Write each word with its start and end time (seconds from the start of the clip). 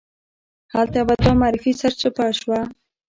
هلته 0.73 0.99
به 1.07 1.13
دا 1.23 1.31
معرفي 1.39 1.71
سرچپه 1.81 2.25
شوه. 2.39 2.59